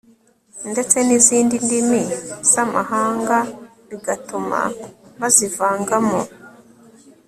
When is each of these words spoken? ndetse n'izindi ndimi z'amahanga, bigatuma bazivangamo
ndetse 0.71 0.97
n'izindi 1.07 1.55
ndimi 1.65 2.01
z'amahanga, 2.51 3.37
bigatuma 3.89 4.59
bazivangamo 5.19 6.19